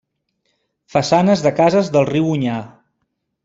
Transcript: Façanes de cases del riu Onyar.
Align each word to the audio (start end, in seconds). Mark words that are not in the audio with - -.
Façanes 0.95 1.45
de 1.49 1.53
cases 1.61 1.95
del 1.97 2.11
riu 2.13 2.33
Onyar. 2.33 2.59